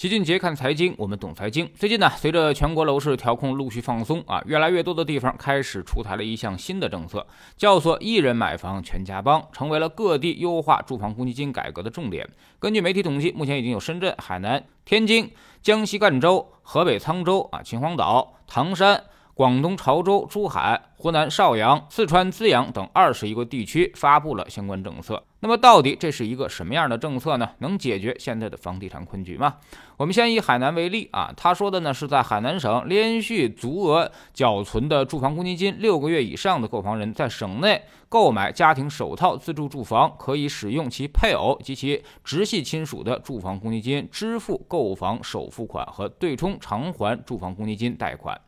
[0.00, 1.70] 齐俊杰看财经，我们懂财经。
[1.74, 7.26] 最近呢，随着全国楼市调控陆续放松啊，越来越多的地方开始出台了一项新的政策，
[7.58, 12.26] 叫做“一人买房全家帮”，成为了各地优化住房公积金改革的重点。
[12.58, 19.04] 根据媒体统计，目前已经有深圳、海南、天津、江西赣州、河北沧州啊、秦皇岛、唐山。
[19.34, 25.22] 广东潮州、珠海、湖南邵阳、四川资阳等二十一个地区发布了相关政策。
[25.42, 27.48] 那么，到底这是一个什么样的政策呢？
[27.60, 29.54] 能解决现在的房地产困局吗？
[29.96, 48.38] 我们先以海南为例啊，他说的呢是在海南省连续足额缴存的住房公积金六个月以上的购房人，在省内购买家庭首套自住住房，可以使用其配偶及其直系亲属的住房公积金支付购房首付款和对冲偿还住房公积金贷款。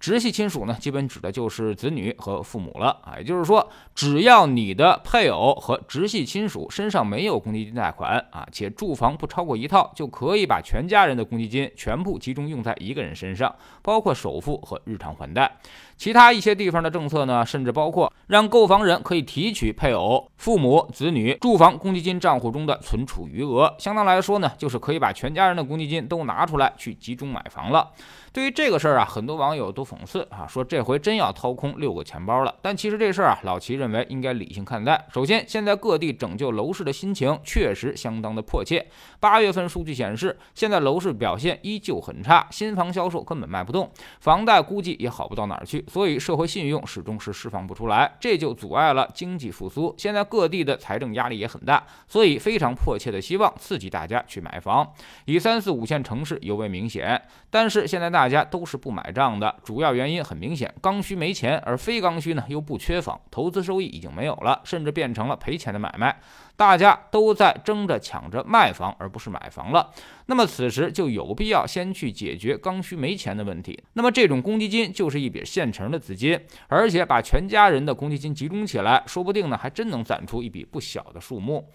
[0.00, 15.56] 直系亲属呢，基本指的就是子女和父母了啊，也就是说，只要你的配偶和直系亲属身上没有公积金贷款啊，且住房不超过一套，就可以把全家人的公积金全部集中用在一个人身上，包括首付和日常还贷。
[15.96, 27.90] 其他一些地方的政策呢，甚至包括让购房人可以提取配偶、父母、子女住房公积金账户中的存储余额，相当来说呢，就是可以把全家人的公积金都拿出来去集中买房了。
[28.32, 32.54] 对于这个事儿啊，很多网友都讽刺啊，说这回真要掏空六个钱包了。
[32.62, 35.06] 但其实这事儿啊，老齐认为应该理性看待。
[35.12, 38.86] 首先，现在各地拯救楼市的心情确实相当的迫切。
[39.20, 45.84] 八月份数据显示，现在楼市表现依旧很差，新房销售根本卖不动，房贷估计也好不到哪儿去。
[45.88, 49.94] 所以社会信用始终是释放不出来，这就阻碍了经济复苏。
[49.98, 54.88] 现在各地的财政压力也很大，所以非常迫切的希望刺激大家去买房。
[55.24, 66.18] 以三四五线城市尤为明显，但是现在大家都是不买账的，主要原原因很明显，刚需没钱，而非刚需呢又不缺房，投资收益已经没有了，甚至变成了赔钱的买卖。
[66.58, 69.92] 大家都在争着抢着卖房，而不是买房了。
[70.26, 73.80] 那么此时就有必要先去解决刚需没钱的问题。
[73.92, 76.36] 那么这种公积金就是一笔现成的资金，
[76.66, 81.70] 而且把全家人的公积金集中起来，说不定呢还真能攒出一笔不小的数目。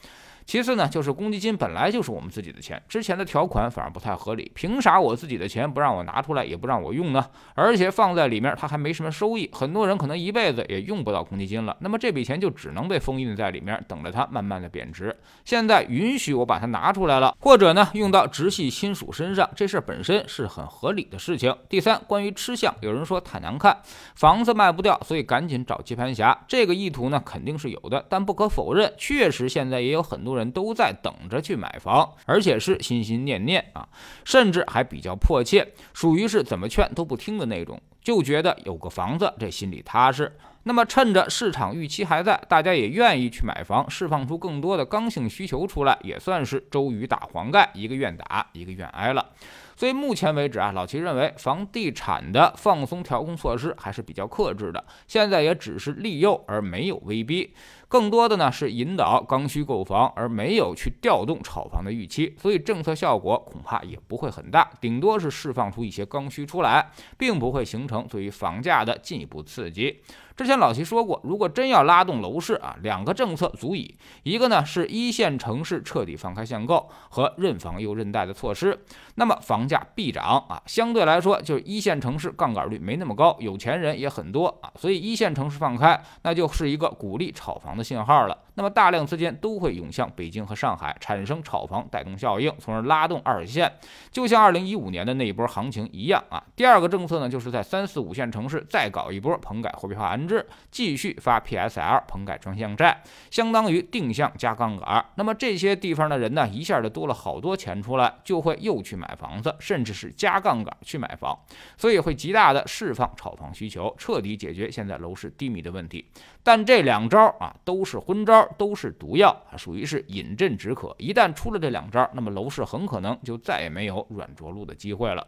[0.46, 4.52] 其次呢，就是公积金本来就是我们自己的钱，之前的条款反而不太合理。
[4.54, 7.26] 凭啥我自己的钱不让我拿出来，也不让我用呢？
[7.56, 11.78] 而且放在里面，它还没什么收益，很多人可能一辈子也用不到公积金了。
[11.80, 15.16] 那么这笔钱就只能被封印在里面，等着它慢慢的贬值。
[15.46, 21.56] 现在允许我把它拿出来了，或者呢用到直系亲属身上，这事儿本身是很合理的事情。
[21.70, 23.78] 第三，关于吃相，有人说太难看，
[24.16, 26.38] 房子卖不掉，所以赶紧找接盘侠。
[26.50, 30.34] 这个意图呢肯定是有的，但不可否认，确实现在也有很多。
[30.34, 33.88] 人都在等着去买房，而且是心心念念啊，
[34.26, 40.36] 甚至还比较迫切，属于是怎么劝都不听的那种，就觉得有个房子这心里踏实。
[40.64, 49.30] 那么趁着市场预期还在，大家也愿意去买房，释放出更多的刚性需求出来，也算是周瑜打黄盖，一个愿打，一个愿挨了。
[49.76, 57.54] 所以目前为止啊，老齐认为房地产的放松调控措施还是比较克制的，现在也只是利诱而没有威逼。
[57.94, 66.90] 更多的呢是引导刚需购房，而没有去调动炒房的预期，所以政策效果恐怕也不会很大，顶多是释放出一些刚需出来，
[67.20, 70.02] 并不会形成对于房价的进一步刺激。
[70.36, 78.84] 之前老齐说过，如果真要拉动楼市啊，两个政策足以，一个呢是一线城市彻底放开限购和认房又认贷的措施，
[79.14, 80.60] 那么房价必涨啊。
[80.66, 87.83] 相对来说，就是一线城市杠杆率没那么高，有钱人也很多啊，所以一线城市放开，那就是一个鼓励炒房的。
[87.84, 93.72] 信号了，那么大量资金都会涌向北京和上海，产生炒房带动效应，从而拉动二线，
[94.12, 96.44] 就像二零一五年的那一波行情一样啊。
[96.56, 105.06] 第二个政策呢，就是在三四五线城市再搞一波棚改货币化安置，继续发 PSL 棚改专项债，相当于定向加杠杆。
[105.16, 111.38] 那么这些地方的人呢，一下就多了好多钱出来，就会又去买房子，甚至是加杠杆去买房，
[111.78, 116.06] 所以会极大的释放炒房需求，彻底解决现在楼市低迷的问题。
[116.44, 120.96] 但这两招啊，都是昏招，都是毒药，属于是饮鸩止渴。
[120.98, 125.26] 一旦出了这两招，那么楼市很可能就再也没有软着陆的机会了。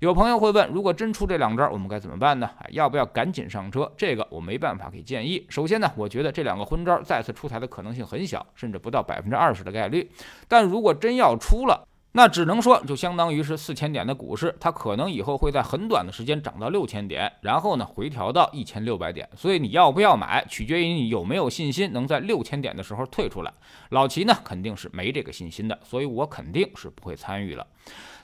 [0.00, 2.50] 有朋友会问，如果真出这两招，我们该怎么办呢？
[2.70, 3.90] 要不要赶紧上车？
[3.96, 5.46] 这个我没办法给建议。
[5.48, 10.10] 首先呢，我觉得这两个昏招再次出台的可能性很小，甚至不到百分之二十的概率。
[10.48, 19.26] 但如果真要出了，那只能说，就相当于是四千点的股市，它可能以后会在很短的时间涨到六千点，然后呢回调到一千六百点。
[19.34, 23.52] 所以你要不要买，取决于你有没有信心能在六千点的时候退出来。
[23.88, 27.66] 老齐呢肯定是没这个信心的，所以我肯定是不会参与了。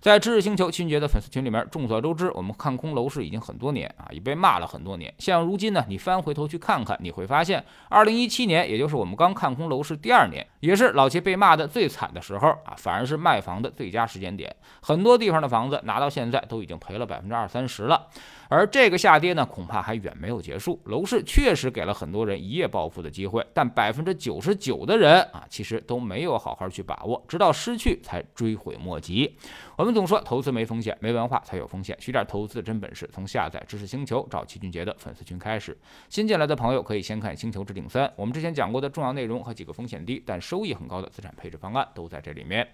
[0.01, 5.13] 在知识星球秦杰的粉丝群里面，众所周知，我们看空楼市已经很多年啊，也被骂了很多年。
[5.19, 14.53] 像如今呢，你翻回头去看看，你会发现，二零一七年，也就是我们刚看空楼市第二年，也是老齐被骂的最惨的时候啊，反而是卖房的最佳时间点。
[14.83, 18.09] 很多地方的房子拿到现在都已经赔了百分之二三十了。
[18.49, 20.81] 而这个下跌呢，恐怕还远没有结束。
[20.87, 29.37] 楼市确实给了很多人一夜暴富的机会，但百分之九十九的人啊，其实都没有好好去把握，直到失去才追悔莫及。
[29.77, 31.97] 我们总说投资没风险，没文化才有风险。
[32.01, 35.77] 学点投资的真本事，从下载知识星球找齐俊杰的粉丝群开始。
[36.09, 42.67] 新进来的朋友可以先看《星球置顶三》，我们之前讲过的重要内容和几个风险低但收益很高的资产配置方案都在这里面。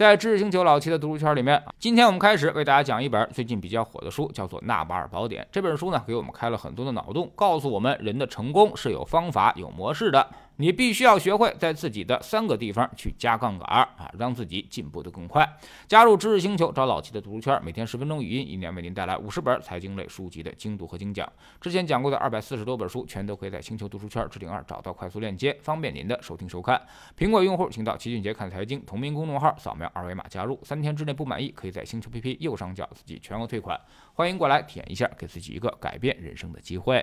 [0.00, 5.42] 在知识星球老七的读书圈里面，今天我们开始为大家讲一本最近比较火的书，叫做《纳瓦尔宝典》。
[5.52, 10.26] 这本书呢，给我们开了很多的脑洞，告诉我们人的成功是有方法、有模式的。
[10.60, 15.50] 你必须要学会在自己的三个地方去加杠杆啊，让自己进步的更快。
[15.88, 21.26] 加入知识星球，找老七的读书圈，每天十分钟语音，一年为您带来五十本财经类书籍的精读和精讲。
[21.62, 26.78] 之前讲过的二百四十多本书，全都可以在星球读书圈置顶二找到快速链接，方便您的收听收看。
[27.16, 30.60] 苹果用户请到齐俊杰看财经同名公众号，扫描二维码加入。
[30.62, 33.80] 三天之内不满意，可以在星球 PP 右上角自己全额退款。
[34.12, 37.02] 欢迎过来体验一下，给自己一个改变人生的机会。